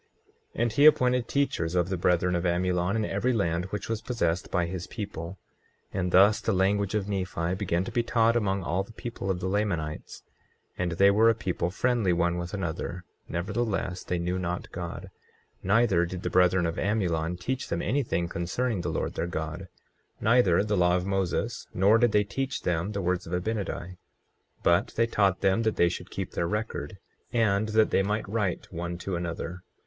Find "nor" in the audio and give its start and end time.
21.75-21.99